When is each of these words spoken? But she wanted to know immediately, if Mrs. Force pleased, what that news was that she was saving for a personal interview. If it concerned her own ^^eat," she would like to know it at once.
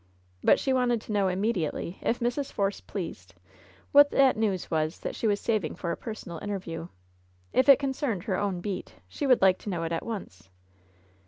But 0.43 0.59
she 0.59 0.73
wanted 0.73 0.99
to 1.01 1.11
know 1.11 1.27
immediately, 1.27 1.99
if 2.01 2.19
Mrs. 2.21 2.51
Force 2.51 2.81
pleased, 2.81 3.35
what 3.91 4.09
that 4.09 4.35
news 4.35 4.71
was 4.71 4.97
that 5.01 5.15
she 5.15 5.27
was 5.27 5.39
saving 5.39 5.75
for 5.75 5.91
a 5.91 5.95
personal 5.95 6.39
interview. 6.39 6.87
If 7.53 7.69
it 7.69 7.77
concerned 7.77 8.23
her 8.23 8.35
own 8.35 8.63
^^eat," 8.63 8.93
she 9.07 9.27
would 9.27 9.43
like 9.43 9.59
to 9.59 9.69
know 9.69 9.83
it 9.83 9.91
at 9.91 10.03
once. 10.03 10.49